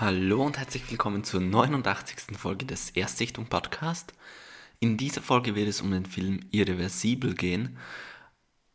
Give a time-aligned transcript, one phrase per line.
[0.00, 2.36] Hallo und herzlich willkommen zur 89.
[2.36, 4.12] Folge des Erstsichtung Podcast.
[4.80, 7.78] In dieser Folge wird es um den Film Irreversibel gehen,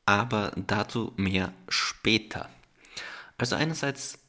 [0.05, 2.49] aber dazu mehr später.
[3.37, 4.19] Also einerseits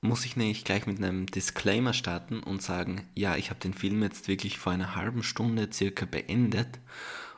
[0.00, 4.02] muss ich nämlich gleich mit einem Disclaimer starten und sagen, ja, ich habe den Film
[4.02, 6.80] jetzt wirklich vor einer halben Stunde circa beendet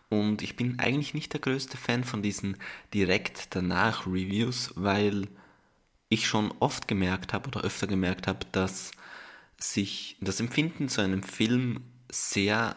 [0.09, 2.57] und ich bin eigentlich nicht der größte Fan von diesen
[2.95, 5.29] direkt danach Reviews, weil
[6.15, 8.93] ich schon oft gemerkt habe oder öfter gemerkt habe, dass
[9.59, 12.77] sich das Empfinden zu einem Film sehr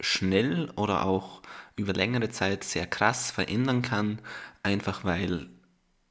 [0.00, 1.42] schnell oder auch
[1.76, 4.20] über längere Zeit sehr krass verändern kann,
[4.62, 5.48] einfach weil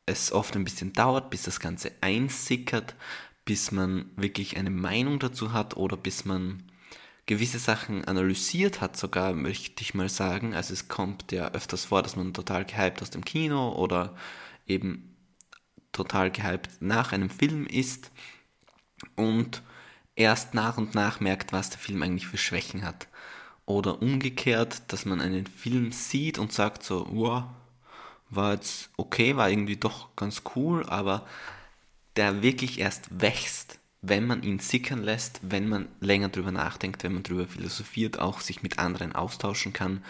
[0.06, 2.96] es oft ein bisschen dauert, bis das Ganze einsickert,
[3.46, 6.64] bis man wirklich eine Meinung dazu hat oder bis man
[7.26, 10.56] gewisse Sachen analysiert hat, sogar möchte ich mal sagen.
[10.56, 14.16] Also es kommt ja öfters vor, dass man total gehypt aus dem Kino oder
[14.66, 15.16] eben
[15.92, 18.12] total gehypt nach einem Film ist
[19.16, 19.62] und
[20.16, 23.08] erst nach und nach merkt, was der Film eigentlich für Schwächen hat.
[23.66, 27.44] Oder umgekehrt, dass man einen Film sieht und sagt so, wow,
[28.30, 31.26] war jetzt okay, war irgendwie doch ganz cool, aber
[32.16, 37.14] der wirklich erst wächst, wenn man ihn sickern lässt, wenn man länger drüber nachdenkt, wenn
[37.14, 40.04] man drüber philosophiert, auch sich mit anderen austauschen kann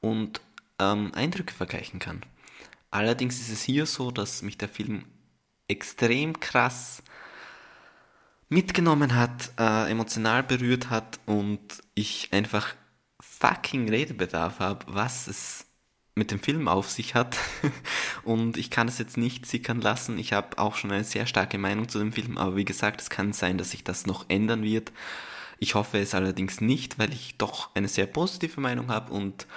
[0.00, 0.40] und
[0.78, 2.22] ähm, Eindrücke vergleichen kann.
[2.94, 5.04] Allerdings ist es hier so, dass mich der Film
[5.66, 7.02] extrem krass
[8.48, 11.58] mitgenommen hat, äh, emotional berührt hat und
[11.96, 12.72] ich einfach
[13.20, 15.66] fucking Redebedarf habe, was es
[16.14, 17.36] mit dem Film auf sich hat.
[18.22, 20.16] und ich kann es jetzt nicht sickern lassen.
[20.16, 23.10] Ich habe auch schon eine sehr starke Meinung zu dem Film, aber wie gesagt, es
[23.10, 24.92] kann sein, dass sich das noch ändern wird.
[25.58, 29.48] Ich hoffe es allerdings nicht, weil ich doch eine sehr positive Meinung habe und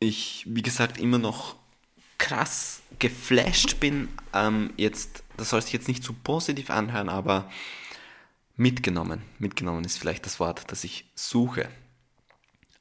[0.00, 1.54] ich, wie gesagt, immer noch
[2.18, 4.08] krass geflasht bin.
[4.32, 7.50] Ähm, jetzt, das soll sich jetzt nicht zu positiv anhören, aber
[8.56, 9.22] mitgenommen.
[9.38, 11.68] Mitgenommen ist vielleicht das Wort, das ich suche.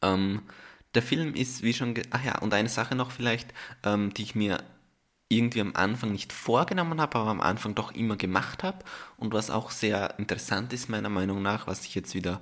[0.01, 0.41] Ähm,
[0.95, 3.53] der Film ist, wie schon, ach ja, und eine Sache noch vielleicht,
[3.83, 4.63] ähm, die ich mir
[5.29, 8.79] irgendwie am Anfang nicht vorgenommen habe, aber am Anfang doch immer gemacht habe
[9.17, 12.39] und was auch sehr interessant ist meiner Meinung nach, was ich jetzt wieder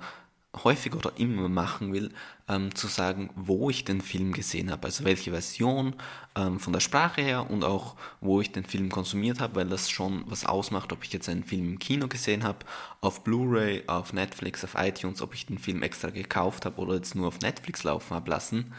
[0.64, 2.12] häufig oder immer machen will,
[2.48, 5.94] ähm, zu sagen, wo ich den Film gesehen habe, also welche Version
[6.34, 9.90] ähm, von der Sprache her und auch wo ich den Film konsumiert habe, weil das
[9.90, 12.58] schon was ausmacht, ob ich jetzt einen Film im Kino gesehen habe,
[13.00, 17.14] auf Blu-ray, auf Netflix, auf iTunes, ob ich den Film extra gekauft habe oder jetzt
[17.14, 18.72] nur auf Netflix laufen habe lassen.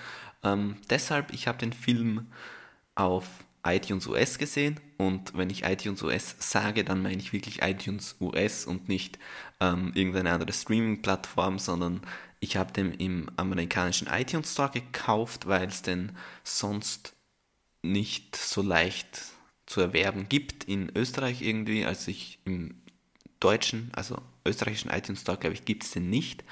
[0.44, 2.28] Ähm, deshalb, ich habe den Film
[2.96, 3.26] auf
[3.66, 8.66] iTunes US gesehen und wenn ich iTunes US sage, dann meine ich wirklich iTunes US
[8.66, 9.20] und nicht
[9.60, 12.02] ähm, irgendeine andere Streaming-Plattform, sondern
[12.40, 17.14] ich habe den im amerikanischen iTunes Store gekauft, weil es den sonst
[17.82, 19.22] nicht so leicht
[19.66, 22.82] zu erwerben gibt in Österreich irgendwie, als ich im
[23.40, 26.44] deutschen, also österreichischen iTunes Store, glaube ich, gibt es den nicht.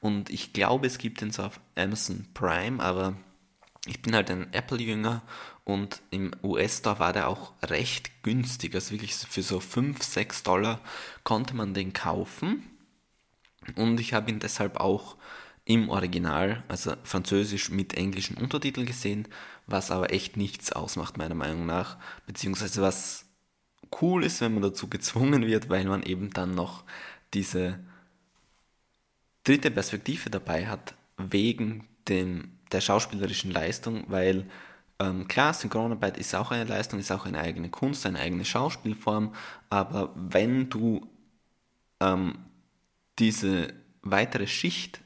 [0.00, 3.16] Und ich glaube, es gibt den so auf Amazon Prime, aber
[3.86, 5.22] ich bin halt ein Apple-Jünger
[5.70, 8.74] und im US-Store war der auch recht günstig.
[8.74, 10.80] Also wirklich für so 5, 6 Dollar
[11.24, 12.68] konnte man den kaufen.
[13.76, 15.16] Und ich habe ihn deshalb auch
[15.64, 19.28] im Original, also französisch mit englischen Untertiteln gesehen,
[19.66, 21.98] was aber echt nichts ausmacht, meiner Meinung nach.
[22.26, 23.26] Beziehungsweise was
[24.00, 26.84] cool ist, wenn man dazu gezwungen wird, weil man eben dann noch
[27.34, 27.78] diese
[29.44, 34.46] dritte Perspektive dabei hat, wegen dem, der schauspielerischen Leistung, weil
[35.00, 39.34] ähm, klar, Synchronarbeit ist auch eine Leistung, ist auch eine eigene Kunst, eine eigene Schauspielform,
[39.70, 41.08] aber wenn du
[42.00, 42.38] ähm,
[43.18, 43.72] diese
[44.02, 45.00] weitere Schicht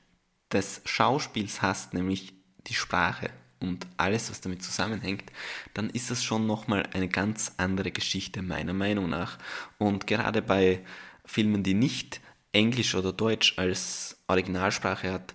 [0.53, 2.33] des Schauspiels hast, nämlich
[2.66, 3.30] die Sprache
[3.60, 5.30] und alles, was damit zusammenhängt,
[5.74, 9.39] dann ist das schon nochmal eine ganz andere Geschichte meiner Meinung nach.
[9.78, 10.84] Und gerade bei
[11.24, 12.21] Filmen, die nicht
[12.53, 15.34] Englisch oder Deutsch als Originalsprache hat,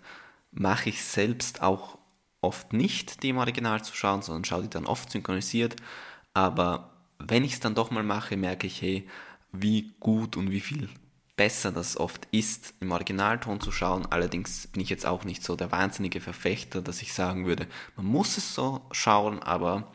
[0.51, 1.98] mache ich selbst auch
[2.41, 5.75] oft nicht, die im Original zu schauen, sondern schaue die dann oft synchronisiert.
[6.33, 9.07] Aber wenn ich es dann doch mal mache, merke ich, hey,
[9.51, 10.89] wie gut und wie viel
[11.35, 14.05] besser das oft ist, im Originalton zu schauen.
[14.05, 17.65] Allerdings bin ich jetzt auch nicht so der wahnsinnige Verfechter, dass ich sagen würde,
[17.95, 19.89] man muss es so schauen, aber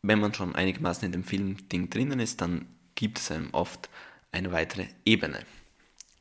[0.00, 3.90] wenn man schon einigermaßen in dem Film-Ding drinnen ist, dann gibt es einem oft
[4.32, 5.44] eine weitere Ebene.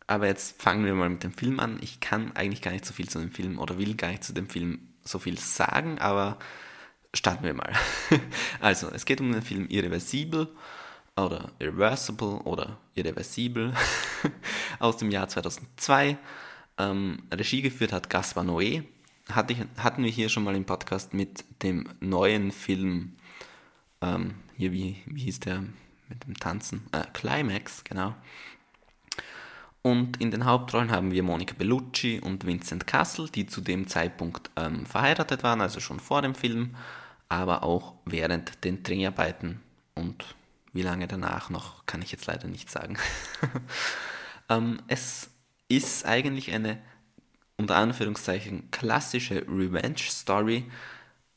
[0.10, 1.78] Aber jetzt fangen wir mal mit dem Film an.
[1.82, 4.34] Ich kann eigentlich gar nicht so viel zu dem Film oder will gar nicht zu
[4.34, 6.40] dem Film so viel sagen, aber
[7.14, 7.72] starten wir mal.
[8.60, 10.48] also, es geht um den Film Irreversibel
[11.16, 13.72] oder Irreversible oder Irreversibel
[14.80, 16.18] aus dem Jahr 2002.
[16.80, 18.86] Ähm, Regie geführt hat Gaspar Noé.
[19.32, 23.16] Hatte ich, hatten wir hier schon mal im Podcast mit dem neuen Film,
[24.02, 25.66] ähm, hier, wie, wie hieß der
[26.08, 26.88] mit dem Tanzen?
[26.94, 28.16] Äh, Climax, genau.
[29.82, 34.50] Und in den Hauptrollen haben wir Monica Bellucci und Vincent Castle, die zu dem Zeitpunkt
[34.58, 36.76] ähm, verheiratet waren, also schon vor dem Film,
[37.30, 39.62] aber auch während den Dreharbeiten.
[39.96, 40.36] Und
[40.74, 42.98] wie lange danach noch, kann ich jetzt leider nicht sagen.
[44.50, 45.30] ähm, es
[45.70, 46.78] ist eigentlich eine
[47.58, 50.66] unter Anführungszeichen klassische Revenge-Story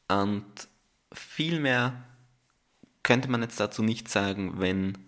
[0.09, 0.69] und
[1.13, 2.05] viel mehr
[3.03, 4.99] könnte man jetzt dazu nicht sagen, wenn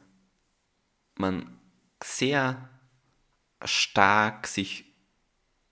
[1.17, 1.47] man
[2.03, 2.69] sehr
[3.65, 4.85] stark sich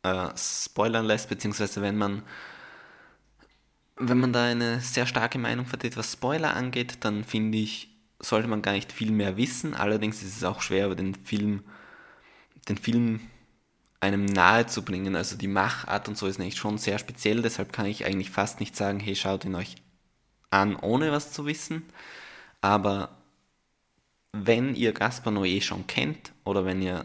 [0.02, 2.22] äh, spoilern lässt, beziehungsweise wenn man
[3.96, 8.48] wenn man da eine sehr starke Meinung vertritt, was Spoiler angeht, dann finde ich, sollte
[8.48, 9.74] man gar nicht viel mehr wissen.
[9.74, 11.62] Allerdings ist es auch schwer, über den Film,
[12.68, 13.20] den Film
[14.00, 15.14] einem nahe zu bringen.
[15.14, 18.60] Also die Machart und so ist nicht schon sehr speziell, deshalb kann ich eigentlich fast
[18.60, 19.76] nicht sagen, hey, schaut ihn euch
[20.50, 21.84] an, ohne was zu wissen.
[22.60, 23.16] Aber
[24.32, 27.04] wenn ihr Gaspar Noé schon kennt oder wenn ihr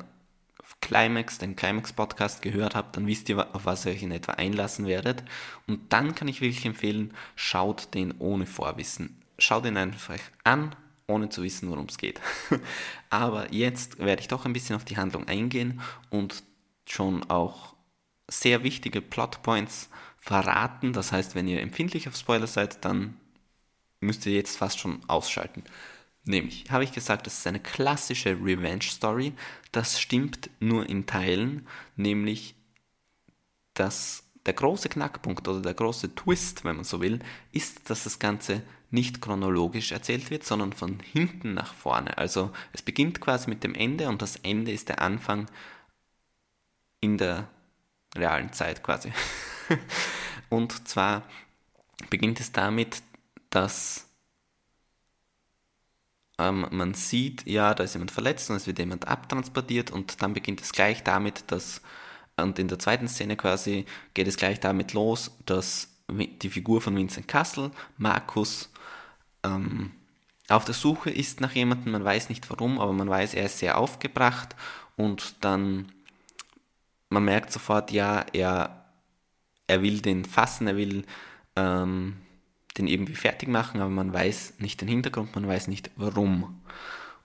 [0.81, 4.85] Climax, den Climax-Podcast gehört habt, dann wisst ihr, auf was ihr euch in etwa einlassen
[4.85, 5.23] werdet.
[5.67, 9.21] Und dann kann ich wirklich empfehlen, schaut den ohne Vorwissen.
[9.39, 10.75] Schaut ihn einfach an,
[11.07, 12.21] ohne zu wissen, worum es geht.
[13.09, 16.43] Aber jetzt werde ich doch ein bisschen auf die Handlung eingehen und
[16.85, 17.75] schon auch
[18.29, 20.93] sehr wichtige Plotpoints verraten.
[20.93, 23.17] Das heißt, wenn ihr empfindlich auf Spoiler seid, dann
[23.99, 25.63] müsst ihr jetzt fast schon ausschalten.
[26.27, 29.33] Nämlich, habe ich gesagt, das ist eine klassische Revenge-Story.
[29.71, 32.55] Das stimmt nur in Teilen, nämlich,
[33.73, 37.19] dass der große Knackpunkt oder der große Twist, wenn man so will,
[37.51, 42.17] ist, dass das Ganze nicht chronologisch erzählt wird, sondern von hinten nach vorne.
[42.17, 45.47] Also es beginnt quasi mit dem Ende und das Ende ist der Anfang
[47.01, 47.49] in der
[48.15, 49.11] realen Zeit quasi.
[50.49, 51.23] und zwar
[52.09, 53.01] beginnt es damit,
[53.49, 54.06] dass
[56.37, 60.33] ähm, man sieht, ja, da ist jemand verletzt und es wird jemand abtransportiert und dann
[60.33, 61.81] beginnt es gleich damit, dass,
[62.37, 66.95] und in der zweiten Szene quasi geht es gleich damit los, dass die Figur von
[66.95, 68.71] Vincent Kassel, Markus,
[69.43, 69.91] ähm,
[70.49, 73.59] auf der Suche ist nach jemandem, man weiß nicht warum, aber man weiß, er ist
[73.59, 74.55] sehr aufgebracht
[74.95, 75.91] und dann,
[77.09, 78.85] man merkt sofort, ja, er,
[79.67, 81.05] er will den fassen, er will
[81.57, 82.17] ähm,
[82.77, 86.61] den irgendwie fertig machen, aber man weiß nicht den Hintergrund, man weiß nicht warum.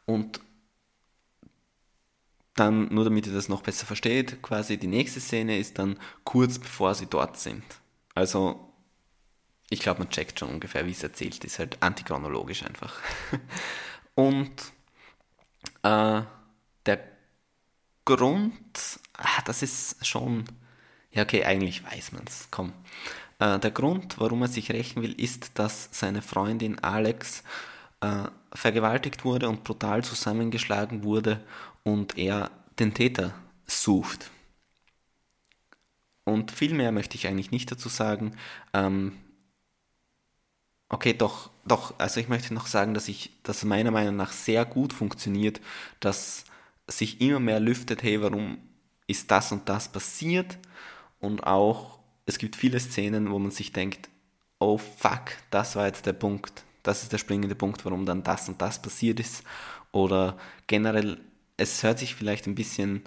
[0.06, 0.40] Und
[2.54, 6.58] dann, nur damit ihr das noch besser versteht, quasi die nächste Szene ist dann kurz
[6.58, 7.64] bevor sie dort sind.
[8.14, 8.72] Also,
[9.70, 13.00] ich glaube, man checkt schon ungefähr, wie es erzählt ist, halt antichronologisch einfach.
[14.14, 14.52] Und
[15.82, 16.22] äh,
[16.86, 17.08] der
[18.04, 20.44] Grund, ah, das ist schon,
[21.12, 22.72] ja okay, eigentlich weiß man es, komm.
[23.38, 27.42] Äh, der Grund, warum er sich rächen will, ist, dass seine Freundin Alex
[28.00, 28.24] äh,
[28.54, 31.40] vergewaltigt wurde und brutal zusammengeschlagen wurde
[31.84, 33.34] und er den Täter
[33.66, 34.30] sucht.
[36.24, 38.36] Und viel mehr möchte ich eigentlich nicht dazu sagen.
[38.72, 39.12] Ähm,
[40.88, 44.64] okay, doch, doch, also ich möchte noch sagen, dass ich, dass meiner Meinung nach sehr
[44.64, 45.60] gut funktioniert,
[46.00, 46.44] dass
[46.88, 48.58] sich immer mehr lüftet, hey, warum
[49.06, 50.58] ist das und das passiert?
[51.22, 54.10] Und auch es gibt viele Szenen, wo man sich denkt,
[54.58, 58.48] oh fuck, das war jetzt der Punkt, das ist der springende Punkt, warum dann das
[58.48, 59.44] und das passiert ist.
[59.92, 60.36] Oder
[60.66, 61.20] generell,
[61.56, 63.02] es hört sich vielleicht ein bisschen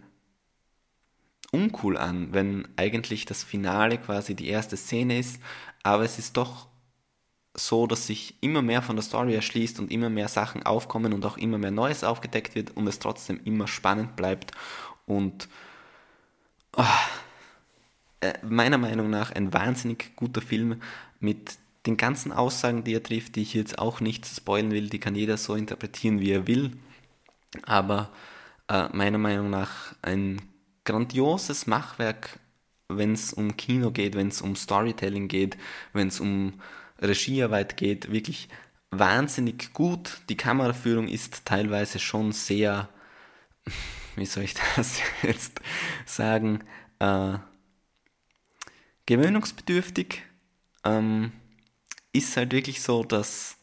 [1.51, 5.41] uncool an, wenn eigentlich das Finale quasi die erste Szene ist,
[5.83, 6.67] aber es ist doch
[7.53, 11.25] so, dass sich immer mehr von der Story erschließt und immer mehr Sachen aufkommen und
[11.25, 14.51] auch immer mehr Neues aufgedeckt wird und es trotzdem immer spannend bleibt
[15.05, 15.49] und
[16.75, 16.83] oh,
[18.21, 20.81] äh, meiner Meinung nach ein wahnsinnig guter Film
[21.19, 24.99] mit den ganzen Aussagen, die er trifft, die ich jetzt auch nicht spoilen will, die
[24.99, 26.71] kann jeder so interpretieren, wie er will.
[27.63, 28.11] Aber
[28.67, 30.41] äh, meiner Meinung nach ein
[30.83, 32.39] grandioses Machwerk,
[32.87, 35.57] wenn es um Kino geht, wenn es um Storytelling geht,
[35.93, 36.53] wenn es um
[37.01, 38.49] Regiearbeit geht, wirklich
[38.91, 40.21] wahnsinnig gut.
[40.29, 42.89] Die Kameraführung ist teilweise schon sehr,
[44.15, 45.59] wie soll ich das jetzt
[46.05, 46.63] sagen,
[46.99, 47.37] äh,
[49.05, 50.23] gewöhnungsbedürftig.
[50.83, 51.31] Ähm,
[52.13, 53.57] ist halt wirklich so, dass,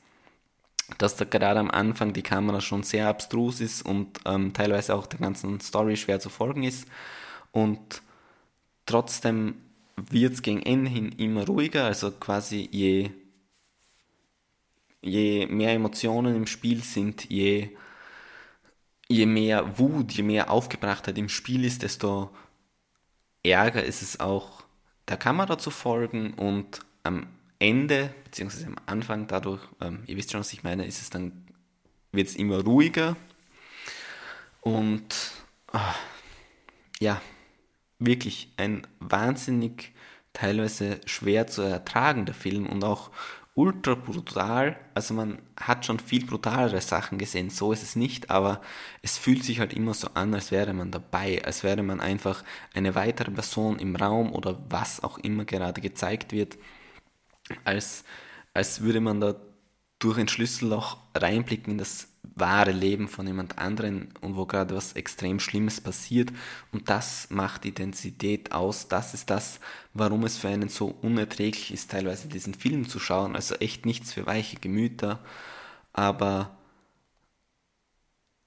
[0.98, 5.06] dass da gerade am Anfang die Kamera schon sehr abstrus ist und ähm, teilweise auch
[5.06, 6.86] der ganzen Story schwer zu folgen ist.
[7.50, 8.02] Und
[8.86, 9.54] trotzdem
[9.96, 13.10] wird es gegen Ende hin immer ruhiger, also quasi je,
[15.00, 17.70] je mehr Emotionen im Spiel sind, je,
[19.08, 22.30] je mehr Wut, je mehr Aufgebrachtheit im Spiel ist, desto
[23.42, 24.61] ärger ist es auch
[25.08, 27.26] der Kamera zu folgen und am
[27.58, 31.46] Ende, beziehungsweise am Anfang dadurch, ähm, ihr wisst schon, was ich meine, ist es dann,
[32.10, 33.16] wird es immer ruhiger.
[34.60, 35.32] Und
[35.72, 35.78] oh,
[37.00, 37.20] ja,
[37.98, 39.92] wirklich ein wahnsinnig
[40.32, 43.10] teilweise schwer zu ertragender Film und auch
[43.54, 44.78] ultra brutal.
[44.94, 48.62] Also man hat schon viel brutalere Sachen gesehen, so ist es nicht, aber
[49.02, 52.44] es fühlt sich halt immer so an, als wäre man dabei, als wäre man einfach
[52.74, 56.56] eine weitere Person im Raum oder was auch immer gerade gezeigt wird,
[57.64, 58.04] als,
[58.54, 59.36] als würde man da
[59.98, 64.94] durch ein Schlüsselloch reinblicken in das wahre Leben von jemand anderen und wo gerade was
[64.94, 66.32] extrem Schlimmes passiert.
[66.72, 68.88] Und das macht die Intensität aus.
[68.88, 69.60] Das ist das,
[69.94, 73.36] warum es für einen so unerträglich ist, teilweise diesen Film zu schauen.
[73.36, 75.20] Also echt nichts für weiche Gemüter.
[75.92, 76.56] Aber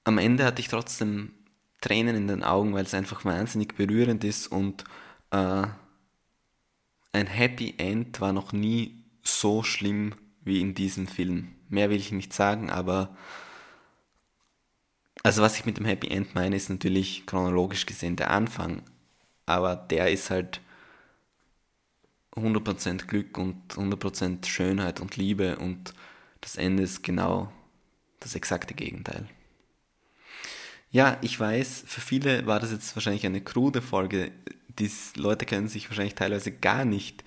[0.04, 1.32] am Ende hatte ich trotzdem
[1.80, 4.84] Tränen in den Augen, weil es einfach wahnsinnig berührend ist und
[5.30, 5.66] äh,
[7.12, 11.48] ein Happy End war noch nie so schlimm wie in diesem Film.
[11.68, 13.16] Mehr will ich nicht sagen, aber
[15.26, 18.82] also was ich mit dem Happy End meine, ist natürlich chronologisch gesehen der Anfang,
[19.44, 20.60] aber der ist halt
[22.36, 25.94] 100% Glück und 100% Schönheit und Liebe und
[26.42, 27.52] das Ende ist genau
[28.20, 29.26] das exakte Gegenteil.
[30.92, 34.30] Ja, ich weiß, für viele war das jetzt wahrscheinlich eine krude Folge.
[34.78, 37.24] Die Leute können sich wahrscheinlich teilweise gar nicht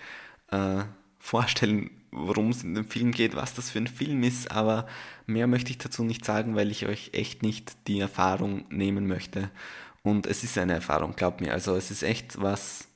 [0.52, 0.86] äh,
[1.20, 4.88] vorstellen, worum es in dem Film geht, was das für ein Film ist, aber
[5.26, 9.52] mehr möchte ich dazu nicht sagen, weil ich euch echt nicht die Erfahrung nehmen möchte.
[10.02, 11.54] Und es ist eine Erfahrung, glaubt mir.
[11.54, 12.88] Also es ist echt was.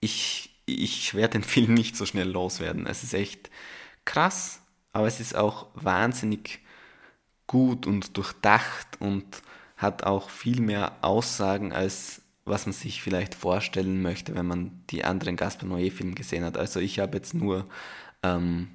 [0.00, 2.86] Ich, ich werde den Film nicht so schnell loswerden.
[2.86, 3.50] Es ist echt
[4.04, 4.62] krass,
[4.92, 6.60] aber es ist auch wahnsinnig
[7.46, 9.42] gut und durchdacht und
[9.76, 15.04] hat auch viel mehr Aussagen als was man sich vielleicht vorstellen möchte, wenn man die
[15.04, 16.56] anderen Gaspar Noé-Filme gesehen hat.
[16.56, 17.66] Also ich habe jetzt nur
[18.22, 18.68] ähm,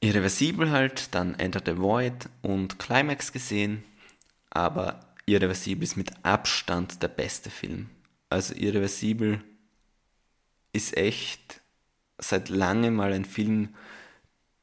[0.00, 3.82] Irreversibel halt, dann Enter the Void und Climax gesehen,
[4.50, 7.88] aber Irreversibel ist mit Abstand der beste Film.
[8.28, 9.42] Also Irreversibel
[10.72, 11.62] ist echt
[12.18, 13.74] seit langem mal ein Film,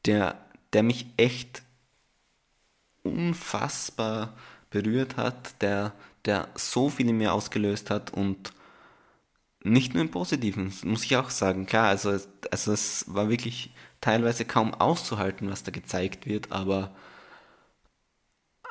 [0.05, 1.63] der, der mich echt
[3.03, 4.37] unfassbar
[4.69, 5.93] berührt hat, der,
[6.25, 8.53] der so viel in mir ausgelöst hat und
[9.63, 11.65] nicht nur im Positiven, muss ich auch sagen.
[11.65, 12.17] Klar, also,
[12.51, 16.93] also es war wirklich teilweise kaum auszuhalten, was da gezeigt wird, aber,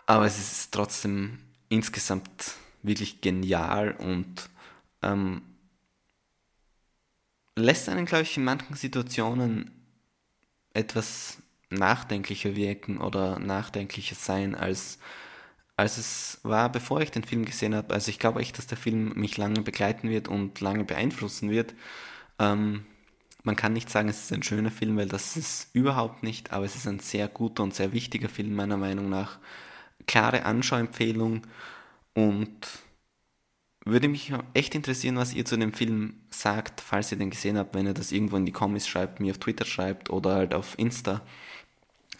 [0.06, 4.50] aber es ist trotzdem insgesamt wirklich genial und
[5.02, 5.42] ähm,
[7.56, 9.70] lässt einen, glaube ich, in manchen Situationen
[10.74, 11.38] etwas
[11.70, 14.98] nachdenklicher wirken oder nachdenklicher sein als
[15.82, 17.92] als es war, bevor ich den Film gesehen habe.
[17.92, 21.74] Also ich glaube echt, dass der Film mich lange begleiten wird und lange beeinflussen wird.
[22.38, 22.86] Ähm,
[23.42, 26.64] man kann nicht sagen, es ist ein schöner Film, weil das ist überhaupt nicht, aber
[26.64, 29.38] es ist ein sehr guter und sehr wichtiger Film meiner Meinung nach.
[30.06, 31.42] Klare Anschauempfehlung
[32.14, 32.68] und
[33.84, 37.74] würde mich echt interessieren, was ihr zu dem Film sagt, falls ihr den gesehen habt,
[37.74, 40.78] wenn ihr das irgendwo in die Comments schreibt, mir auf Twitter schreibt oder halt auf
[40.78, 41.22] Insta.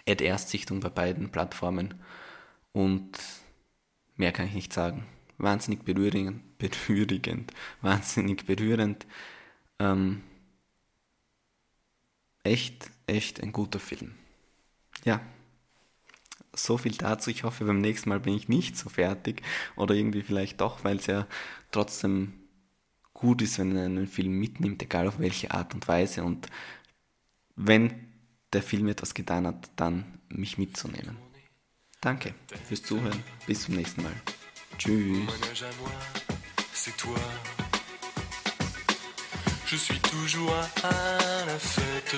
[0.08, 1.94] Ad Erstsichtung bei beiden Plattformen.
[2.72, 3.12] Und
[4.16, 5.06] Mehr kann ich nicht sagen.
[5.38, 9.06] Wahnsinnig berührend, berührend wahnsinnig berührend.
[9.78, 10.22] Ähm,
[12.44, 14.14] echt, echt ein guter Film.
[15.04, 15.20] Ja,
[16.54, 17.30] so viel dazu.
[17.30, 19.42] Ich hoffe, beim nächsten Mal bin ich nicht so fertig
[19.76, 21.26] oder irgendwie vielleicht doch, weil es ja
[21.70, 22.34] trotzdem
[23.14, 26.24] gut ist, wenn man einen Film mitnimmt, egal auf welche Art und Weise.
[26.24, 26.48] Und
[27.56, 28.08] wenn
[28.52, 31.16] der Film etwas getan hat, dann mich mitzunehmen.
[32.02, 32.34] Danke
[32.66, 33.22] fürs Zuhören.
[33.46, 34.12] Bis zum nächsten Mal.
[34.76, 35.30] Tschüss.
[39.66, 42.16] Je suis toujours à la fête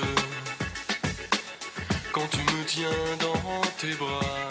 [2.12, 4.49] quand tu me tiens dans tes bras.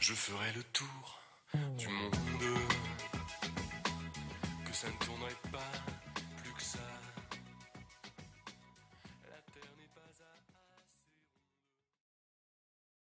[0.00, 1.23] Je ferai le tour